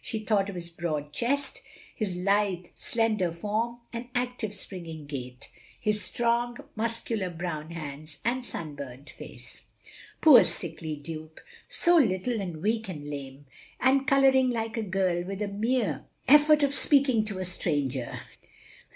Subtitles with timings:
[0.00, 1.62] She thought of his broad chest,
[1.94, 8.44] his lithe slender form and active springing gait, his strong, mus cular brown hands, and
[8.44, 9.62] sunburnt face.
[10.20, 11.44] Poor sickly Duke!
[11.68, 13.46] so little and weak and lame;
[13.78, 18.18] and colouring like a girl with the mere effort of speaking to a stranger.